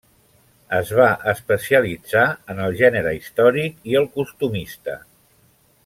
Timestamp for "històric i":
3.21-4.01